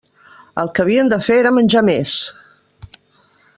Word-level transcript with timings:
El 0.61 0.71
que 0.77 0.81
havien 0.83 1.11
de 1.11 1.19
fer 1.27 1.37
era 1.43 1.53
menjar 1.59 1.85
més! 1.91 2.17